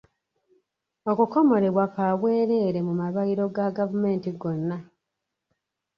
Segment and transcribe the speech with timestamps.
[1.11, 4.77] Okukomolebwa kwa bwerere mu malwaliro ga gavumenti gonna.